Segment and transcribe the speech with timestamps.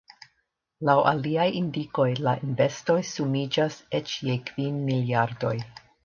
[0.87, 5.53] Laŭ aliaj indikoj la investoj sumiĝas eĉ je kvin miliardoj.